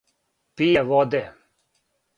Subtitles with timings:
[0.55, 1.23] Пије воде.